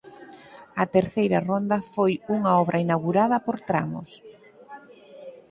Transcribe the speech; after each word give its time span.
A 0.81 0.85
Terceira 0.95 1.39
Ronda 1.49 1.77
foi 1.93 2.13
unha 2.35 2.51
obra 2.61 2.81
inaugurada 2.85 3.37
por 3.45 3.57
tramos. 3.69 4.09